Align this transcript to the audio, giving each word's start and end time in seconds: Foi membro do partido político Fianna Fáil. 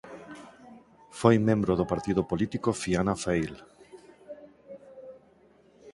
Foi 1.19 1.35
membro 1.47 1.73
do 1.79 1.89
partido 1.91 2.21
político 2.31 2.69
Fianna 2.79 3.15
Fáil. 3.23 3.53